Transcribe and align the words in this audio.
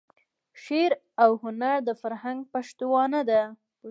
شعر 0.63 0.91
او 1.23 1.31
هنر 1.43 1.77
د 1.87 1.89
فرهنګ 2.01 2.39
پشتوانه 2.51 3.21
ده. 3.29 3.41